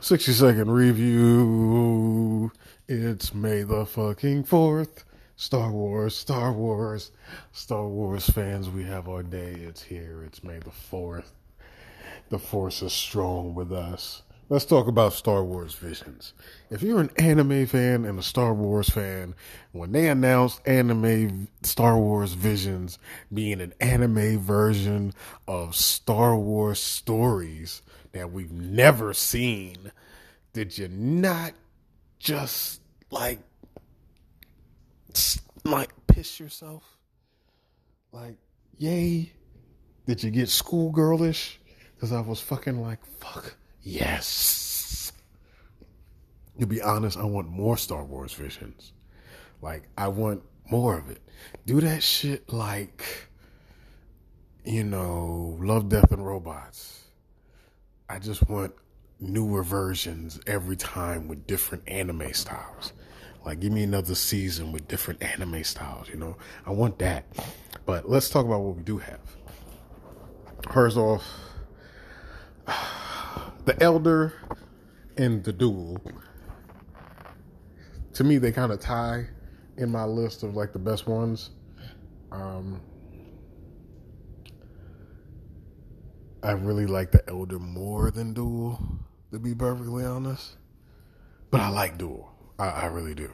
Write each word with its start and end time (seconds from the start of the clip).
60 0.00 0.32
second 0.32 0.70
review. 0.70 2.52
It's 2.86 3.34
May 3.34 3.62
the 3.62 3.84
fucking 3.84 4.44
4th. 4.44 5.02
Star 5.34 5.72
Wars, 5.72 6.16
Star 6.16 6.52
Wars, 6.52 7.10
Star 7.52 7.88
Wars 7.88 8.30
fans, 8.30 8.70
we 8.70 8.84
have 8.84 9.08
our 9.08 9.24
day. 9.24 9.54
It's 9.54 9.82
here. 9.82 10.22
It's 10.24 10.44
May 10.44 10.60
the 10.60 10.70
4th. 10.70 11.32
The 12.28 12.38
Force 12.38 12.80
is 12.80 12.92
strong 12.92 13.54
with 13.54 13.72
us. 13.72 14.22
Let's 14.48 14.64
talk 14.64 14.86
about 14.86 15.12
Star 15.14 15.44
Wars 15.44 15.74
Visions. 15.74 16.32
If 16.70 16.80
you're 16.80 17.00
an 17.00 17.10
anime 17.18 17.66
fan 17.66 18.04
and 18.04 18.20
a 18.20 18.22
Star 18.22 18.54
Wars 18.54 18.88
fan, 18.88 19.34
when 19.72 19.92
they 19.92 20.08
announced 20.08 20.66
anime 20.66 21.48
Star 21.62 21.98
Wars 21.98 22.34
Visions 22.34 22.98
being 23.34 23.60
an 23.60 23.74
anime 23.80 24.38
version 24.38 25.12
of 25.48 25.74
Star 25.74 26.36
Wars 26.36 26.78
stories 26.78 27.82
that 28.12 28.32
we've 28.32 28.52
never 28.52 29.12
seen, 29.12 29.92
did 30.52 30.76
you 30.76 30.88
not 30.88 31.52
just 32.18 32.80
like 33.10 33.40
like 35.64 35.90
piss 36.06 36.40
yourself? 36.40 36.84
Like, 38.12 38.36
yay. 38.76 39.32
Did 40.06 40.22
you 40.22 40.30
get 40.30 40.48
schoolgirlish? 40.48 41.56
Because 41.94 42.12
I 42.12 42.20
was 42.20 42.40
fucking 42.40 42.80
like, 42.80 43.04
fuck 43.04 43.56
Yes. 43.88 45.12
To 46.60 46.66
be 46.66 46.82
honest, 46.82 47.16
I 47.16 47.24
want 47.24 47.48
more 47.48 47.78
Star 47.78 48.04
Wars 48.04 48.34
visions. 48.34 48.92
Like, 49.62 49.88
I 49.96 50.08
want 50.08 50.42
more 50.70 50.98
of 50.98 51.10
it. 51.10 51.22
Do 51.64 51.80
that 51.80 52.02
shit 52.02 52.52
like, 52.52 53.02
you 54.64 54.84
know, 54.84 55.56
Love, 55.60 55.88
Death, 55.88 56.12
and 56.12 56.26
Robots. 56.26 57.04
I 58.08 58.18
just 58.18 58.48
want 58.48 58.74
newer 59.20 59.62
versions 59.62 60.40
every 60.46 60.76
time 60.76 61.28
with 61.28 61.46
different 61.46 61.88
anime 61.88 62.32
styles. 62.32 62.92
Like, 63.44 63.60
give 63.60 63.72
me 63.72 63.82
another 63.82 64.14
season 64.14 64.72
with 64.72 64.88
different 64.88 65.22
anime 65.22 65.64
styles, 65.64 66.08
you 66.08 66.16
know? 66.16 66.36
I 66.66 66.70
want 66.70 66.98
that. 66.98 67.24
But 67.86 68.08
let's 68.08 68.28
talk 68.28 68.44
about 68.44 68.60
what 68.60 68.76
we 68.76 68.82
do 68.82 68.98
have. 68.98 69.20
First 70.72 70.96
off, 70.96 71.24
the 73.64 73.80
elder 73.82 74.34
and 75.16 75.42
the 75.44 75.52
duel 75.52 76.00
to 78.14 78.24
me 78.24 78.38
they 78.38 78.52
kind 78.52 78.72
of 78.72 78.80
tie 78.80 79.26
in 79.76 79.90
my 79.90 80.04
list 80.04 80.42
of 80.42 80.54
like 80.54 80.72
the 80.72 80.78
best 80.78 81.06
ones 81.06 81.50
um 82.32 82.80
i 86.42 86.52
really 86.52 86.86
like 86.86 87.10
the 87.10 87.22
elder 87.28 87.58
more 87.58 88.10
than 88.10 88.32
duel 88.32 88.80
to 89.32 89.38
be 89.38 89.54
perfectly 89.54 90.04
honest 90.04 90.56
but 91.50 91.60
i 91.60 91.68
like 91.68 91.98
duel 91.98 92.30
i, 92.58 92.68
I 92.68 92.86
really 92.86 93.14
do 93.14 93.30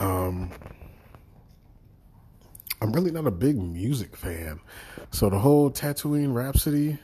um 0.00 0.50
i'm 2.80 2.92
really 2.92 3.10
not 3.10 3.26
a 3.26 3.32
big 3.32 3.56
music 3.56 4.16
fan 4.16 4.60
so 5.10 5.30
the 5.30 5.38
whole 5.38 5.70
Tatooine 5.70 6.34
Rhapsody 6.34 6.98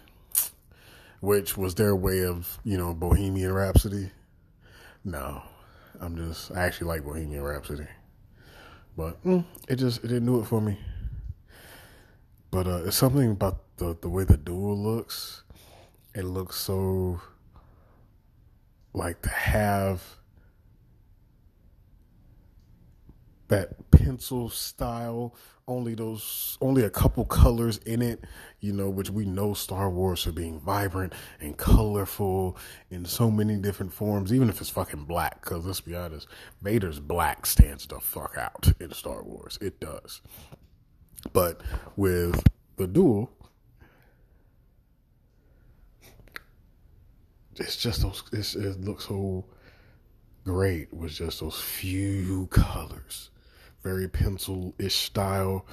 which 1.24 1.56
was 1.56 1.74
their 1.74 1.96
way 1.96 2.22
of, 2.22 2.58
you 2.64 2.76
know, 2.76 2.92
Bohemian 2.92 3.52
Rhapsody. 3.52 4.10
No, 5.04 5.42
I'm 5.98 6.16
just, 6.16 6.52
I 6.52 6.66
actually 6.66 6.88
like 6.88 7.04
Bohemian 7.04 7.42
Rhapsody. 7.42 7.86
But 8.96 9.22
mm, 9.24 9.42
it 9.66 9.76
just, 9.76 10.04
it 10.04 10.08
didn't 10.08 10.26
do 10.26 10.40
it 10.40 10.46
for 10.46 10.60
me. 10.60 10.78
But 12.54 12.68
uh, 12.68 12.84
it's 12.84 12.96
something 12.96 13.32
about 13.32 13.76
the, 13.78 13.96
the 14.00 14.08
way 14.08 14.22
the 14.22 14.36
duel 14.36 14.78
looks. 14.78 15.42
It 16.14 16.22
looks 16.22 16.54
so 16.54 17.20
like 18.92 19.20
to 19.22 19.28
have 19.28 20.00
that 23.48 23.90
pencil 23.90 24.48
style 24.48 25.34
only 25.66 25.96
those 25.96 26.56
only 26.60 26.84
a 26.84 26.90
couple 26.90 27.24
colors 27.24 27.78
in 27.78 28.00
it 28.00 28.22
you 28.60 28.72
know 28.72 28.88
which 28.88 29.10
we 29.10 29.24
know 29.24 29.52
star 29.52 29.90
wars 29.90 30.22
for 30.22 30.32
being 30.32 30.60
vibrant 30.60 31.12
and 31.40 31.56
colorful 31.56 32.56
in 32.90 33.04
so 33.04 33.30
many 33.30 33.56
different 33.56 33.92
forms 33.92 34.32
even 34.32 34.48
if 34.48 34.60
it's 34.60 34.70
fucking 34.70 35.04
black 35.04 35.42
because 35.42 35.66
let's 35.66 35.80
be 35.80 35.94
honest 35.94 36.26
vader's 36.62 37.00
black 37.00 37.46
stands 37.46 37.86
the 37.86 37.98
fuck 37.98 38.36
out 38.38 38.72
in 38.80 38.92
star 38.92 39.22
wars 39.22 39.58
it 39.60 39.80
does 39.80 40.20
but 41.32 41.60
with 41.96 42.42
the 42.76 42.86
duel 42.86 43.30
it's 47.56 47.76
just 47.76 48.02
those 48.02 48.22
it's, 48.32 48.54
it 48.54 48.80
looks 48.80 49.06
so 49.06 49.44
great 50.44 50.92
with 50.92 51.12
just 51.12 51.40
those 51.40 51.60
few 51.60 52.46
colors 52.50 53.30
very 53.84 54.08
pencil 54.08 54.74
ish 54.78 54.94
style 54.94 55.66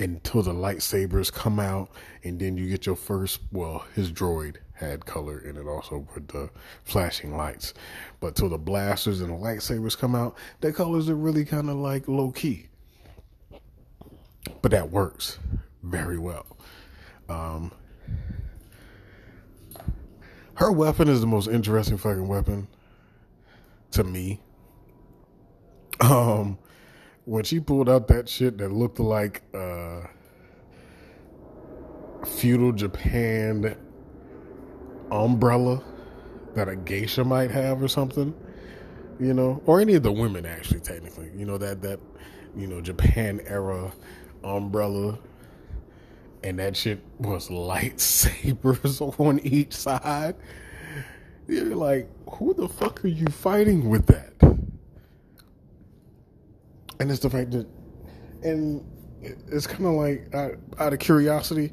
until 0.00 0.42
the 0.42 0.52
lightsabers 0.52 1.30
come 1.30 1.60
out, 1.60 1.90
and 2.24 2.40
then 2.40 2.56
you 2.56 2.68
get 2.68 2.86
your 2.86 2.96
first. 2.96 3.40
Well, 3.52 3.84
his 3.94 4.10
droid 4.10 4.56
had 4.72 5.04
color 5.04 5.38
in 5.38 5.58
it 5.58 5.66
also 5.66 6.06
with 6.14 6.28
the 6.28 6.48
flashing 6.84 7.36
lights, 7.36 7.74
but 8.18 8.34
till 8.34 8.48
the 8.48 8.58
blasters 8.58 9.20
and 9.20 9.30
the 9.30 9.34
lightsabers 9.34 9.96
come 9.96 10.14
out, 10.14 10.36
the 10.62 10.72
colors 10.72 11.10
are 11.10 11.14
really 11.14 11.44
kind 11.44 11.68
of 11.68 11.76
like 11.76 12.08
low 12.08 12.32
key. 12.32 12.69
But 14.62 14.72
that 14.72 14.90
works 14.90 15.38
very 15.82 16.18
well. 16.18 16.46
Um, 17.28 17.72
her 20.54 20.70
weapon 20.70 21.08
is 21.08 21.20
the 21.20 21.26
most 21.26 21.48
interesting 21.48 21.96
fucking 21.96 22.28
weapon 22.28 22.68
to 23.92 24.04
me. 24.04 24.40
Um, 26.00 26.58
when 27.24 27.44
she 27.44 27.60
pulled 27.60 27.88
out 27.88 28.08
that 28.08 28.28
shit 28.28 28.58
that 28.58 28.72
looked 28.72 28.98
like 28.98 29.42
uh, 29.54 30.02
feudal 32.26 32.72
Japan 32.72 33.76
umbrella 35.10 35.82
that 36.54 36.68
a 36.68 36.76
geisha 36.76 37.24
might 37.24 37.50
have 37.50 37.82
or 37.82 37.88
something, 37.88 38.34
you 39.18 39.32
know, 39.34 39.62
or 39.66 39.80
any 39.80 39.94
of 39.94 40.02
the 40.02 40.12
women 40.12 40.44
actually 40.46 40.80
technically, 40.80 41.30
you 41.36 41.44
know 41.44 41.58
that 41.58 41.82
that 41.82 42.00
you 42.56 42.66
know 42.66 42.80
Japan 42.80 43.40
era 43.46 43.92
umbrella, 44.44 45.18
and 46.42 46.58
that 46.58 46.76
shit 46.76 47.00
was 47.18 47.48
lightsabers 47.48 49.00
on 49.20 49.38
each 49.40 49.74
side. 49.74 50.36
You're 51.46 51.74
like, 51.76 52.08
who 52.30 52.54
the 52.54 52.68
fuck 52.68 53.04
are 53.04 53.08
you 53.08 53.26
fighting 53.26 53.88
with 53.88 54.06
that? 54.06 54.30
and 57.00 57.10
it's 57.10 57.20
the 57.20 57.30
fact 57.30 57.50
that, 57.50 57.66
and 58.42 58.84
it's 59.22 59.66
kind 59.66 59.86
of 59.86 59.94
like 59.94 60.32
out, 60.34 60.56
out, 60.78 60.92
of 60.92 60.98
curiosity, 60.98 61.72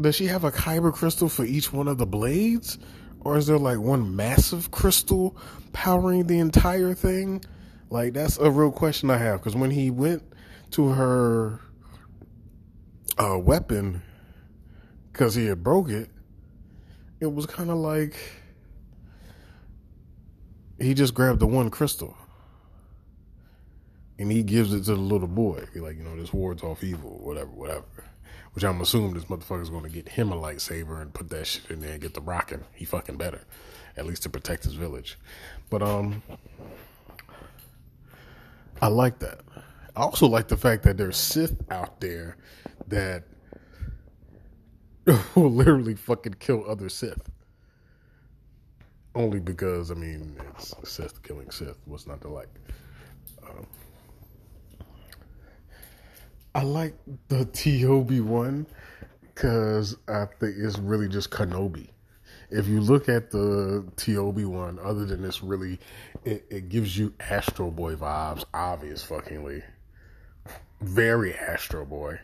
does 0.00 0.14
she 0.14 0.26
have 0.26 0.44
a 0.44 0.52
kyber 0.52 0.92
crystal 0.92 1.28
for 1.28 1.44
each 1.44 1.72
one 1.72 1.88
of 1.88 1.96
the 1.98 2.06
blades, 2.06 2.78
or 3.20 3.36
is 3.38 3.46
there 3.46 3.58
like 3.58 3.78
one 3.78 4.14
massive 4.14 4.70
crystal 4.70 5.36
powering 5.72 6.26
the 6.26 6.38
entire 6.38 6.92
thing? 6.92 7.42
Like 7.88 8.12
that's 8.12 8.36
a 8.38 8.50
real 8.50 8.70
question 8.70 9.10
I 9.10 9.16
have 9.18 9.40
because 9.40 9.56
when 9.56 9.70
he 9.70 9.90
went 9.90 10.22
to 10.72 10.88
her 10.88 11.60
uh, 13.18 13.38
weapon 13.38 14.02
because 15.12 15.34
he 15.34 15.46
had 15.46 15.62
broke 15.62 15.88
it, 15.88 16.10
it 17.20 17.32
was 17.32 17.46
kind 17.46 17.70
of 17.70 17.76
like 17.76 18.14
he 20.80 20.94
just 20.94 21.14
grabbed 21.14 21.40
the 21.40 21.46
one 21.46 21.70
crystal 21.70 22.16
and 24.18 24.30
he 24.30 24.42
gives 24.42 24.72
it 24.72 24.84
to 24.84 24.94
the 24.94 25.00
little 25.00 25.28
boy. 25.28 25.64
He 25.72 25.80
like, 25.80 25.96
you 25.96 26.04
know, 26.04 26.16
this 26.16 26.32
wards 26.32 26.62
off 26.62 26.84
evil, 26.84 27.18
whatever, 27.22 27.50
whatever. 27.50 27.84
Which 28.52 28.64
I'm 28.64 28.80
assuming 28.80 29.14
this 29.14 29.24
motherfucker's 29.24 29.70
to 29.70 29.88
get 29.88 30.10
him 30.10 30.30
a 30.30 30.36
lightsaber 30.36 31.00
and 31.00 31.12
put 31.12 31.30
that 31.30 31.46
shit 31.46 31.70
in 31.70 31.80
there 31.80 31.92
and 31.92 32.00
get 32.00 32.14
the 32.14 32.20
rocking. 32.20 32.64
He 32.74 32.84
fucking 32.84 33.16
better, 33.16 33.40
at 33.96 34.06
least 34.06 34.22
to 34.24 34.30
protect 34.30 34.64
his 34.64 34.74
village. 34.74 35.18
But 35.70 35.82
um, 35.82 36.22
I 38.80 38.88
like 38.88 39.20
that. 39.20 39.40
I 39.96 40.02
also 40.02 40.26
like 40.26 40.48
the 40.48 40.56
fact 40.56 40.82
that 40.84 40.98
there's 40.98 41.16
Sith 41.16 41.56
out 41.70 42.00
there 42.00 42.36
that 42.92 43.24
will 45.34 45.50
literally 45.50 45.94
fucking 45.94 46.34
kill 46.34 46.64
other 46.68 46.88
Sith. 46.88 47.30
Only 49.14 49.40
because 49.40 49.90
I 49.90 49.94
mean 49.94 50.36
it's 50.50 50.74
Sith 50.84 51.22
killing 51.22 51.50
Sith. 51.50 51.78
What's 51.86 52.06
not 52.06 52.20
to 52.20 52.28
like? 52.28 52.48
Um, 53.42 53.66
I 56.54 56.62
like 56.62 56.94
the 57.28 57.46
Tob 57.46 58.10
one 58.20 58.66
because 59.22 59.96
I 60.06 60.26
think 60.38 60.56
it's 60.58 60.78
really 60.78 61.08
just 61.08 61.30
Kenobi. 61.30 61.88
If 62.50 62.68
you 62.68 62.82
look 62.82 63.08
at 63.08 63.30
the 63.30 63.86
Tob 63.96 64.38
one, 64.38 64.78
other 64.78 65.06
than 65.06 65.22
this, 65.22 65.42
really, 65.42 65.80
it, 66.26 66.44
it 66.50 66.68
gives 66.68 66.96
you 66.96 67.14
Astro 67.18 67.70
Boy 67.70 67.94
vibes. 67.94 68.44
Obvious 68.52 69.02
very 70.82 71.34
Astro 71.34 71.86
Boy. 71.86 72.20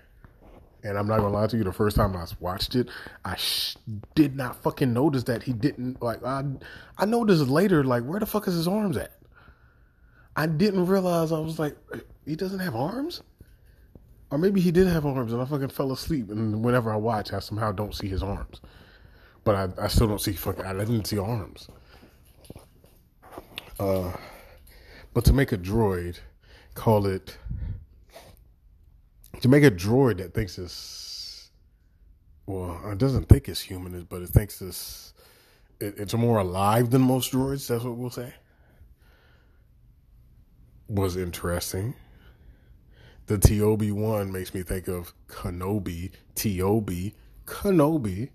And 0.84 0.96
I'm 0.96 1.08
not 1.08 1.18
gonna 1.18 1.34
lie 1.34 1.46
to 1.48 1.56
you. 1.56 1.64
The 1.64 1.72
first 1.72 1.96
time 1.96 2.16
I 2.16 2.24
watched 2.40 2.76
it, 2.76 2.88
I 3.24 3.36
sh- 3.36 3.76
did 4.14 4.36
not 4.36 4.62
fucking 4.62 4.92
notice 4.92 5.24
that 5.24 5.42
he 5.42 5.52
didn't 5.52 6.00
like. 6.00 6.22
I 6.24 6.44
I 6.96 7.04
noticed 7.04 7.48
later, 7.48 7.82
like 7.84 8.04
where 8.04 8.20
the 8.20 8.26
fuck 8.26 8.46
is 8.46 8.54
his 8.54 8.68
arms 8.68 8.96
at? 8.96 9.12
I 10.36 10.46
didn't 10.46 10.86
realize. 10.86 11.32
I 11.32 11.40
was 11.40 11.58
like, 11.58 11.76
he 12.24 12.36
doesn't 12.36 12.60
have 12.60 12.76
arms, 12.76 13.22
or 14.30 14.38
maybe 14.38 14.60
he 14.60 14.70
did 14.70 14.86
have 14.86 15.04
arms, 15.04 15.32
and 15.32 15.42
I 15.42 15.44
fucking 15.46 15.70
fell 15.70 15.90
asleep. 15.90 16.30
And 16.30 16.64
whenever 16.64 16.92
I 16.92 16.96
watch, 16.96 17.32
I 17.32 17.40
somehow 17.40 17.72
don't 17.72 17.94
see 17.94 18.08
his 18.08 18.22
arms, 18.22 18.60
but 19.42 19.54
I 19.56 19.84
I 19.84 19.88
still 19.88 20.06
don't 20.06 20.20
see 20.20 20.32
fucking. 20.32 20.64
I 20.64 20.74
didn't 20.74 21.06
see 21.06 21.18
arms. 21.18 21.68
Uh, 23.80 24.12
but 25.12 25.24
to 25.24 25.32
make 25.32 25.50
a 25.52 25.58
droid, 25.58 26.18
call 26.74 27.06
it 27.06 27.36
to 29.40 29.48
make 29.48 29.64
a 29.64 29.70
droid 29.70 30.18
that 30.18 30.34
thinks 30.34 30.58
it's 30.58 31.50
well, 32.46 32.80
it 32.90 32.98
doesn't 32.98 33.28
think 33.28 33.48
it's 33.48 33.60
human, 33.60 34.04
but 34.04 34.22
it 34.22 34.30
thinks 34.30 34.62
it's 34.62 35.12
it, 35.80 35.94
it's 35.98 36.14
more 36.14 36.38
alive 36.38 36.90
than 36.90 37.02
most 37.02 37.32
droids. 37.32 37.68
That's 37.68 37.84
what 37.84 37.96
we'll 37.96 38.10
say. 38.10 38.32
Was 40.88 41.16
interesting. 41.16 41.94
The 43.26 43.36
Tob 43.36 43.82
one 43.90 44.32
makes 44.32 44.54
me 44.54 44.62
think 44.62 44.88
of 44.88 45.12
Kenobi, 45.28 46.12
Tob, 46.34 46.90
Kenobi. 47.44 48.30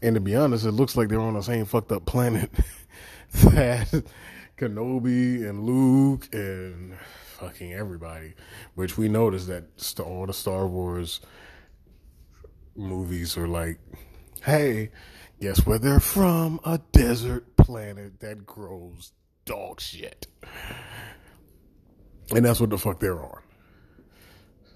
And 0.00 0.14
to 0.14 0.20
be 0.20 0.36
honest, 0.36 0.64
it 0.64 0.72
looks 0.72 0.96
like 0.96 1.08
they're 1.08 1.20
on 1.20 1.34
the 1.34 1.42
same 1.42 1.64
fucked 1.64 1.90
up 1.90 2.06
planet 2.06 2.50
that 3.32 4.04
Kenobi 4.58 5.48
and 5.48 5.64
Luke 5.64 6.28
and 6.32 6.96
fucking 7.38 7.72
everybody, 7.72 8.34
which 8.74 8.96
we 8.96 9.08
noticed 9.08 9.48
that 9.48 9.64
all 10.00 10.26
the 10.26 10.32
Star 10.32 10.66
Wars 10.66 11.20
movies 12.76 13.36
are 13.36 13.48
like, 13.48 13.78
hey, 14.42 14.90
guess 15.40 15.66
where 15.66 15.78
they're 15.78 16.00
from? 16.00 16.60
A 16.64 16.78
desert 16.92 17.56
planet 17.56 18.20
that 18.20 18.46
grows 18.46 19.12
dog 19.44 19.80
shit. 19.80 20.26
And 22.30 22.44
that's 22.44 22.60
what 22.60 22.70
the 22.70 22.78
fuck 22.78 23.00
they're 23.00 23.22
on. 23.22 23.40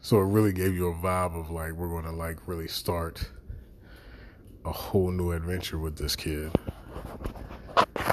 So 0.03 0.21
it 0.21 0.25
really 0.25 0.53
gave 0.53 0.75
you 0.75 0.89
a 0.89 0.95
vibe 0.95 1.39
of 1.39 1.51
like, 1.51 1.73
we're 1.73 1.89
going 1.89 2.05
to 2.05 2.13
like 2.13 2.47
really 2.47 2.69
start 2.69 3.29
a 4.65 4.73
whole 4.73 5.11
new 5.11 5.33
adventure 5.33 5.79
with 5.79 5.97
this 5.97 6.17
kid, 6.17 6.53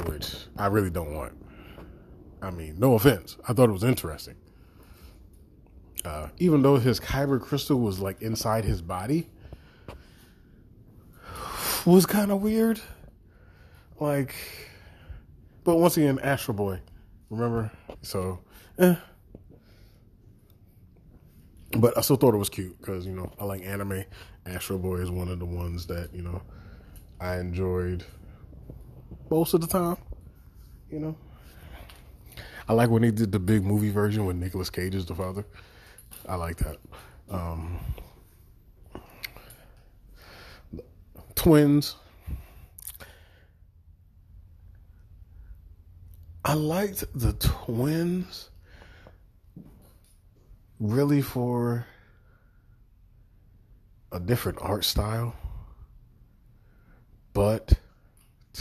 which 0.05 0.35
I 0.57 0.67
really 0.67 0.89
don't 0.89 1.13
want. 1.13 1.33
I 2.41 2.51
mean, 2.51 2.75
no 2.77 2.95
offense. 2.95 3.37
I 3.47 3.53
thought 3.53 3.69
it 3.69 3.73
was 3.73 3.83
interesting. 3.83 4.35
Uh, 6.03 6.27
even 6.37 6.61
though 6.61 6.77
his 6.77 6.99
kyber 6.99 7.39
crystal 7.39 7.79
was 7.79 7.99
like 7.99 8.21
inside 8.21 8.65
his 8.65 8.81
body, 8.81 9.29
was 11.85 12.05
kind 12.05 12.31
of 12.31 12.41
weird. 12.41 12.81
Like, 13.99 14.35
but 15.63 15.77
once 15.77 15.95
again, 15.95 16.19
Astro 16.19 16.53
Boy, 16.53 16.81
remember? 17.29 17.71
So, 18.01 18.39
eh. 18.79 18.95
But 21.71 21.97
I 21.97 22.01
still 22.01 22.17
thought 22.17 22.33
it 22.33 22.37
was 22.37 22.49
cute 22.49 22.77
because 22.79 23.05
you 23.05 23.15
know 23.15 23.31
I 23.39 23.45
like 23.45 23.63
anime. 23.63 24.03
Astro 24.45 24.77
Boy 24.77 24.97
is 24.97 25.09
one 25.09 25.29
of 25.29 25.39
the 25.39 25.45
ones 25.45 25.87
that 25.87 26.13
you 26.13 26.21
know 26.21 26.41
I 27.21 27.37
enjoyed 27.37 28.03
most 29.33 29.55
of 29.55 29.61
the 29.61 29.67
time. 29.67 29.97
You 30.91 30.99
know, 30.99 31.15
I 32.67 32.73
like 32.73 32.91
when 32.91 33.01
they 33.01 33.09
did 33.09 33.31
the 33.31 33.39
big 33.39 33.63
movie 33.63 33.89
version 33.89 34.27
with 34.27 34.35
Nicolas 34.35 34.69
Cage 34.69 34.93
as 34.93 35.07
the 35.07 35.15
father. 35.15 35.43
I 36.29 36.35
like 36.35 36.57
that. 36.57 36.77
Um, 37.31 37.79
twins. 41.33 41.95
I 46.45 46.53
liked 46.53 47.03
the 47.15 47.33
twins 47.33 48.51
really 50.79 51.23
for 51.23 51.87
a 54.11 54.19
different 54.19 54.59
art 54.61 54.85
style. 54.85 55.33
But 57.33 57.73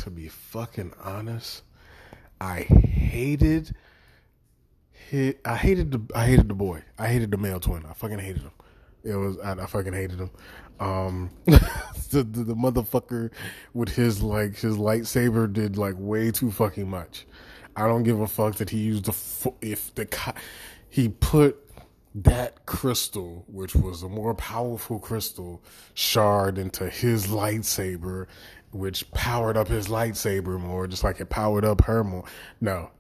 to 0.02 0.10
be 0.10 0.28
fucking 0.28 0.93
honest, 1.02 1.62
I 2.40 2.62
hated 2.62 3.75
I 5.44 5.56
hated 5.56 5.93
the 5.93 6.02
I 6.14 6.26
hated 6.26 6.49
the 6.49 6.54
boy. 6.54 6.82
I 6.99 7.06
hated 7.06 7.31
the 7.31 7.37
male 7.37 7.60
twin. 7.60 7.84
I 7.88 7.93
fucking 7.93 8.19
hated 8.19 8.43
him. 8.43 8.50
It 9.04 9.14
was 9.14 9.38
I, 9.38 9.52
I 9.52 9.66
fucking 9.66 9.93
hated 9.93 10.19
him. 10.19 10.31
Um, 10.81 11.31
the, 11.44 12.25
the, 12.25 12.44
the 12.44 12.54
motherfucker 12.54 13.31
with 13.75 13.90
his 13.90 14.22
like 14.22 14.56
his 14.56 14.76
lightsaber 14.76 15.52
did 15.52 15.76
like 15.76 15.94
way 15.99 16.32
too 16.32 16.50
fucking 16.50 16.88
much. 16.88 17.26
I 17.76 17.87
don't 17.87 18.02
give 18.02 18.20
a 18.20 18.26
fuck 18.26 18.56
that 18.56 18.70
he 18.70 18.78
used 18.78 19.05
the 19.05 19.52
if 19.60 19.94
the 19.94 20.34
he 20.88 21.10
put 21.10 21.58
that 22.14 22.66
crystal, 22.66 23.44
which 23.48 23.74
was 23.74 24.02
a 24.02 24.08
more 24.08 24.34
powerful 24.34 24.98
crystal, 24.98 25.62
shard 25.94 26.58
into 26.58 26.88
his 26.88 27.26
lightsaber, 27.28 28.26
which 28.70 29.10
powered 29.12 29.56
up 29.56 29.68
his 29.68 29.88
lightsaber 29.88 30.60
more, 30.60 30.86
just 30.86 31.04
like 31.04 31.20
it 31.20 31.30
powered 31.30 31.64
up 31.64 31.82
her 31.84 32.04
more. 32.04 32.24
No, 32.60 32.90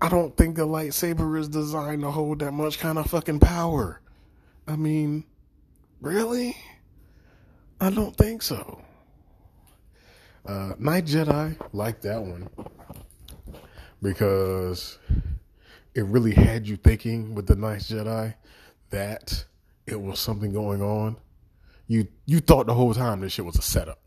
I 0.00 0.08
don't 0.08 0.36
think 0.36 0.58
a 0.58 0.62
lightsaber 0.62 1.38
is 1.40 1.48
designed 1.48 2.02
to 2.02 2.10
hold 2.10 2.38
that 2.38 2.52
much 2.52 2.78
kind 2.78 2.98
of 2.98 3.06
fucking 3.10 3.40
power. 3.40 4.00
I 4.66 4.76
mean, 4.76 5.24
really? 6.00 6.56
I 7.80 7.90
don't 7.90 8.16
think 8.16 8.42
so. 8.42 8.80
Uh, 10.46 10.74
Ninth 10.78 11.06
Jedi, 11.06 11.56
like 11.72 12.00
that 12.02 12.22
one. 12.22 12.48
Because 14.00 14.98
it 15.98 16.04
really 16.04 16.32
had 16.32 16.68
you 16.68 16.76
thinking 16.76 17.34
with 17.34 17.48
the 17.48 17.56
Ninth 17.56 17.88
Jedi 17.88 18.32
that 18.90 19.44
it 19.84 20.00
was 20.00 20.20
something 20.20 20.52
going 20.52 20.80
on. 20.80 21.16
You 21.88 22.06
you 22.24 22.38
thought 22.38 22.68
the 22.68 22.74
whole 22.74 22.94
time 22.94 23.20
this 23.20 23.32
shit 23.32 23.44
was 23.44 23.56
a 23.56 23.62
setup, 23.62 23.98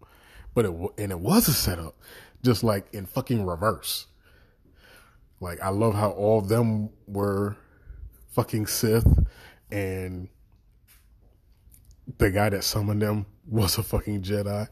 but 0.54 0.64
it 0.64 0.72
and 0.98 1.12
it 1.12 1.20
was 1.20 1.50
a 1.50 1.54
setup, 1.54 1.98
just 2.44 2.64
like 2.64 2.88
in 2.94 3.06
fucking 3.06 3.46
reverse. 3.46 4.08
Like 5.42 5.60
I 5.60 5.68
love 5.68 5.94
how 5.94 6.12
all 6.12 6.40
of 6.40 6.48
them 6.48 6.92
were 7.08 7.58
fucking 8.30 8.68
Sith 8.68 9.26
and 9.70 10.30
the 12.20 12.32
guy 12.32 12.48
that 12.52 12.64
summoned 12.64 13.02
them 13.02 13.26
was 13.50 13.78
a 13.78 13.84
fucking 13.84 14.22
Jedi 14.22 14.66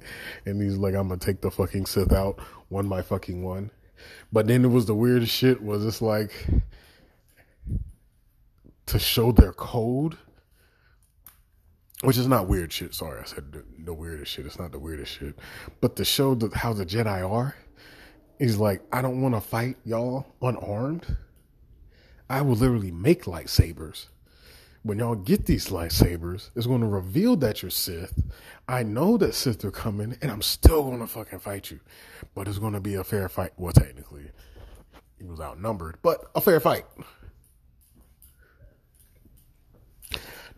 and 0.46 0.62
he's 0.62 0.77
like, 0.77 0.96
I'm 0.96 1.10
gonna 1.10 1.20
take 1.20 1.41
the 1.41 1.51
fucking 1.51 1.86
Sith 1.86 2.13
out 2.13 2.39
one 2.70 2.88
by 2.88 3.01
fucking 3.01 3.44
one. 3.44 3.72
But 4.32 4.48
then 4.48 4.63
it 4.63 4.70
was 4.70 4.86
the 4.86 4.96
weirdest 4.96 5.34
shit 5.34 5.62
was 5.62 5.86
it's 5.86 6.01
like 6.01 6.48
to 8.89 9.00
show 9.00 9.31
their 9.31 9.53
code 9.53 10.17
which 12.01 12.17
is 12.17 12.27
not 12.27 12.48
weird 12.48 12.72
shit. 12.72 12.93
Sorry, 12.93 13.19
I 13.19 13.25
said 13.25 13.53
the, 13.77 13.93
weirdest 13.93 14.31
shit. 14.31 14.46
It's 14.46 14.60
not 14.60 14.72
the 14.72 14.79
weirdest 14.79 15.17
shit, 15.19 15.38
but 15.81 15.96
to 15.98 16.05
show 16.05 16.36
the, 16.36 16.50
how 16.55 16.74
the 16.74 16.86
Jedi 16.86 17.29
are, 17.29 17.55
is 18.39 18.58
like, 18.58 18.81
I 18.91 19.01
don't 19.01 19.22
want 19.22 19.36
to 19.36 19.41
fight 19.41 19.75
y'all 19.84 20.25
unarmed. 20.41 21.17
I 22.29 22.41
will 22.41 22.55
literally 22.55 22.91
make 22.91 23.25
lightsabers. 23.25 24.08
When 24.84 25.00
y'all 25.00 25.15
get 25.15 25.46
these 25.46 25.67
lightsabers, 25.67 26.51
it's 26.55 26.67
going 26.67 26.79
to 26.79 26.88
reveal 26.88 27.36
that 27.38 27.62
you're 27.62 27.69
Sith. 27.69 28.24
I 28.65 28.84
know 28.84 29.17
that 29.17 29.36
Sith 29.36 29.65
are 29.65 29.72
coming, 29.72 30.17
and 30.22 30.31
I'm 30.31 30.41
still 30.41 30.84
going 30.84 31.00
to 31.00 31.08
fucking 31.08 31.39
fight 31.39 31.69
you. 31.69 31.81
But 32.34 32.48
it's 32.48 32.60
going 32.60 32.74
to 32.74 32.79
be 32.79 32.96
a 32.96 33.03
fair 33.03 33.27
fight. 33.27 33.51
Well, 33.58 33.74
technically, 33.74 34.31
he 35.17 35.25
was 35.25 35.41
outnumbered, 35.41 35.98
but 36.01 36.31
a 36.34 36.39
fair 36.39 36.62
fight. 36.62 36.86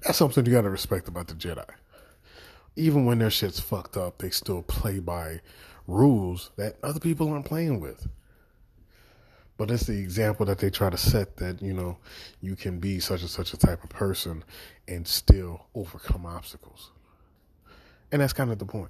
That's 0.04 0.18
something 0.18 0.46
you 0.46 0.52
got 0.52 0.62
to 0.62 0.70
respect 0.70 1.08
about 1.08 1.28
the 1.28 1.36
Jedi. 1.36 1.66
Even 2.76 3.06
when 3.06 3.20
their 3.20 3.30
shit's 3.30 3.60
fucked 3.60 3.98
up, 3.98 4.18
they 4.18 4.30
still 4.30 4.64
play 4.64 5.00
by 5.00 5.42
rules 5.88 6.52
that 6.56 6.78
other 6.82 7.00
people 7.00 7.30
aren't 7.30 7.46
playing 7.46 7.80
with. 7.80 8.08
But 9.58 9.70
it's 9.70 9.86
the 9.86 10.00
example 10.00 10.46
that 10.48 10.58
they 10.58 10.72
try 10.72 10.90
to 10.90 10.98
set 10.98 11.38
that, 11.38 11.62
you 11.62 11.74
know, 11.74 11.98
you 12.42 12.56
can 12.56 12.80
be 12.80 13.00
such 13.00 13.22
and 13.22 13.30
such 13.30 13.54
a 13.54 13.58
type 13.58 13.84
of 13.84 13.90
person 13.90 14.44
and 14.88 15.08
still 15.08 15.68
overcome 15.76 16.26
obstacles. 16.26 16.90
And 18.12 18.22
that's 18.22 18.34
kind 18.34 18.50
of 18.50 18.58
the 18.58 18.66
point. 18.66 18.90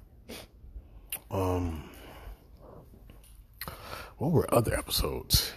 Um, 1.30 1.90
what 4.16 4.30
were 4.30 4.52
other 4.54 4.74
episodes? 4.74 5.52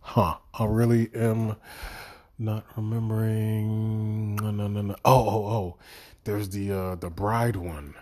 Huh. 0.00 0.36
I 0.54 0.64
really 0.66 1.08
am 1.14 1.56
not 2.38 2.66
remembering. 2.76 4.36
No, 4.36 4.50
no, 4.50 4.66
no, 4.68 4.82
no. 4.82 4.96
Oh, 5.04 5.28
oh, 5.28 5.46
oh. 5.46 5.76
There's 6.24 6.50
the 6.50 6.72
uh, 6.72 6.94
the 6.96 7.10
bride 7.10 7.56
one, 7.56 7.94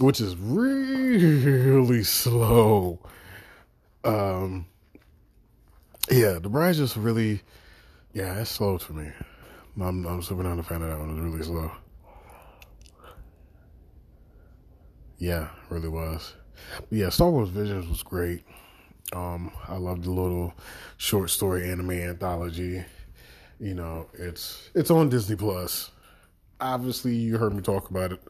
which 0.00 0.20
is 0.20 0.34
really 0.36 2.02
slow. 2.02 2.98
Um, 4.04 4.66
yeah, 6.10 6.38
the 6.38 6.48
bride's 6.48 6.78
just 6.78 6.96
really, 6.96 7.40
yeah, 8.12 8.40
it's 8.40 8.50
slow 8.50 8.78
to 8.78 8.92
me. 8.92 9.10
I'm, 9.80 10.06
I'm 10.06 10.22
super 10.22 10.42
not 10.42 10.58
a 10.58 10.62
fan 10.62 10.82
of 10.82 10.88
that 10.88 10.98
one. 10.98 11.10
It's 11.10 11.20
really 11.20 11.42
slow. 11.42 11.70
Yeah, 15.18 15.48
really 15.70 15.88
was. 15.88 16.34
But 16.78 16.92
yeah, 16.92 17.08
Star 17.08 17.30
Wars 17.30 17.48
Visions 17.48 17.88
was 17.88 18.02
great. 18.02 18.44
Um, 19.12 19.52
I 19.68 19.76
love 19.76 20.02
the 20.02 20.10
little 20.10 20.54
short 20.96 21.30
story 21.30 21.70
anime 21.70 21.90
anthology. 21.90 22.84
You 23.60 23.74
know, 23.74 24.08
it's 24.14 24.70
it's 24.74 24.90
on 24.90 25.08
Disney 25.08 25.36
Plus. 25.36 25.90
Obviously, 26.60 27.14
you 27.14 27.38
heard 27.38 27.54
me 27.54 27.62
talk 27.62 27.90
about 27.90 28.12
it. 28.12 28.20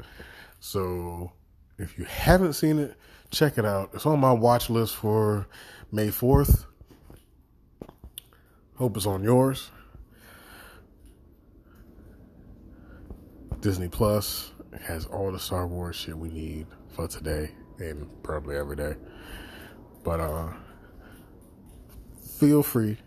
So, 0.61 1.33
if 1.79 1.99
you 1.99 2.05
haven't 2.05 2.55
seen 2.55 2.79
it, 2.79 2.97
check 3.31 3.59
it 3.59 3.65
out. 3.65 3.91
It's 3.95 4.07
on 4.07 4.19
my 4.21 4.33
watch 4.33 4.71
list 4.71 4.97
for 4.97 5.47
May 5.93 6.09
4th. 6.09 6.65
Hope 8.77 8.97
it's 8.97 9.07
on 9.07 9.23
yours. 9.23 9.71
Disney 13.61 13.89
Plus 13.89 14.51
has 14.83 15.07
all 15.07 15.31
the 15.33 15.39
Star 15.39 15.67
Wars 15.67 15.97
shit 15.97 16.19
we 16.19 16.29
need 16.29 16.67
for 16.89 17.07
today 17.07 17.51
and 17.79 18.11
probably 18.23 18.57
every 18.57 18.77
day. 18.77 18.95
But 20.05 20.21
uh 20.21 20.53
feel 22.39 22.63
free 22.63 22.99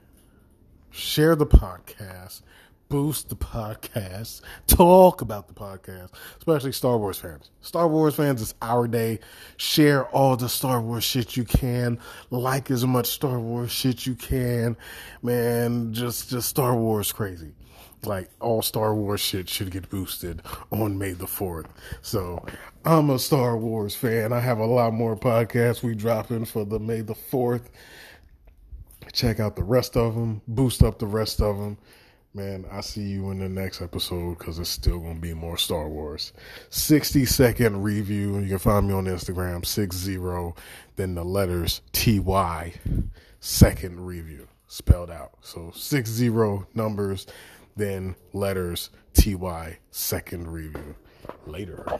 share 0.90 1.36
the 1.36 1.46
podcast, 1.46 2.42
boost 2.90 3.30
the 3.30 3.36
podcast, 3.36 4.42
talk 4.66 5.22
about 5.22 5.48
the 5.48 5.54
podcast, 5.54 6.10
especially 6.40 6.72
Star 6.72 6.98
Wars 6.98 7.20
fans. 7.20 7.52
Star 7.62 7.88
Wars 7.88 8.16
fans, 8.16 8.42
it's 8.42 8.56
our 8.64 8.88
day. 8.88 9.20
Share 9.58 10.06
all 10.08 10.36
the 10.36 10.50
Star 10.50 10.82
Wars 10.82 11.04
shit 11.04 11.38
you 11.38 11.44
can. 11.44 12.00
Like 12.32 12.72
as 12.72 12.86
much 12.86 13.08
Star 13.08 13.40
Wars 13.40 13.72
shit 13.72 14.08
you 14.08 14.16
can. 14.16 14.76
Man, 15.22 15.94
just 15.94 16.30
just 16.30 16.50
Star 16.50 16.76
Wars 16.76 17.12
crazy 17.12 17.54
like 18.04 18.30
all 18.40 18.62
Star 18.62 18.94
Wars 18.94 19.20
shit 19.22 19.50
should 19.50 19.72
get 19.72 19.90
boosted 19.90 20.42
on 20.72 20.98
May 20.98 21.12
the 21.12 21.26
4th. 21.26 21.68
So 22.02 22.46
I'm 22.88 23.10
a 23.10 23.20
Star 23.20 23.58
Wars 23.58 23.96
fan. 23.96 24.32
I 24.32 24.40
have 24.40 24.60
a 24.60 24.66
lot 24.66 24.94
more 24.94 25.18
podcasts 25.18 25.84
we 25.84 25.94
dropping 25.94 26.46
for 26.46 26.64
the 26.64 26.80
May 26.80 27.02
the 27.02 27.16
4th. 27.16 27.64
Check 29.12 29.42
out 29.42 29.58
the 29.58 29.64
rest 29.66 29.98
of 29.98 30.16
them, 30.16 30.42
boost 30.48 30.82
up 30.82 30.98
the 30.98 31.06
rest 31.06 31.42
of 31.42 31.58
them. 31.58 31.78
Man, 32.34 32.64
I 32.72 32.80
see 32.80 33.02
you 33.02 33.30
in 33.32 33.40
the 33.40 33.50
next 33.50 33.82
episode 33.82 34.38
because 34.38 34.58
it's 34.58 34.70
still 34.70 35.00
going 35.00 35.16
to 35.16 35.22
be 35.22 35.34
more 35.34 35.58
Star 35.58 35.90
Wars. 35.90 36.32
60 36.70 37.26
second 37.26 37.84
review. 37.84 38.40
You 38.40 38.48
can 38.48 38.58
find 38.58 38.88
me 38.88 38.94
on 38.94 39.04
Instagram, 39.04 39.66
60, 39.66 40.54
then 40.96 41.14
the 41.14 41.26
letters 41.26 41.82
TY, 41.92 42.74
second 43.42 44.00
review, 44.00 44.48
spelled 44.68 45.12
out. 45.12 45.34
So 45.42 45.74
60 45.76 46.30
numbers 46.74 47.28
then 47.76 48.16
letters 48.32 48.92
TY 49.14 49.80
second 49.92 50.48
review. 50.48 50.96
Later. 51.46 52.00